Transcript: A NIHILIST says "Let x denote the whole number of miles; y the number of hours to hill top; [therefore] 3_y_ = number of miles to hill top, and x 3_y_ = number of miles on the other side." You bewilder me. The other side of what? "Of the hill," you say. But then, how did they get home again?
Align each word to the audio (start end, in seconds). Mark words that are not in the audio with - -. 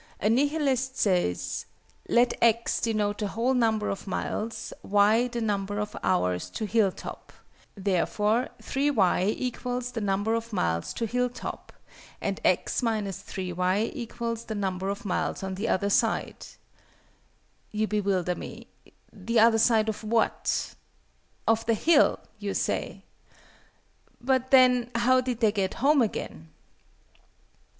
A 0.19 0.31
NIHILIST 0.31 0.95
says 0.97 1.67
"Let 2.09 2.33
x 2.41 2.81
denote 2.81 3.19
the 3.19 3.27
whole 3.27 3.53
number 3.53 3.87
of 3.91 4.07
miles; 4.07 4.73
y 4.81 5.27
the 5.27 5.41
number 5.41 5.77
of 5.77 5.95
hours 6.01 6.49
to 6.57 6.65
hill 6.65 6.91
top; 6.91 7.31
[therefore] 7.75 8.49
3_y_ 8.63 10.01
= 10.01 10.01
number 10.01 10.33
of 10.33 10.51
miles 10.51 10.93
to 10.95 11.05
hill 11.05 11.29
top, 11.29 11.71
and 12.19 12.41
x 12.43 12.81
3_y_ 12.81 14.57
= 14.57 14.57
number 14.57 14.89
of 14.89 15.05
miles 15.05 15.43
on 15.43 15.53
the 15.53 15.67
other 15.69 15.89
side." 15.91 16.47
You 17.69 17.85
bewilder 17.85 18.33
me. 18.33 18.65
The 19.13 19.39
other 19.39 19.59
side 19.59 19.87
of 19.87 20.03
what? 20.03 20.73
"Of 21.47 21.63
the 21.67 21.75
hill," 21.75 22.17
you 22.39 22.55
say. 22.55 23.03
But 24.19 24.49
then, 24.49 24.89
how 24.95 25.21
did 25.21 25.41
they 25.41 25.51
get 25.51 25.75
home 25.75 26.01
again? 26.01 26.49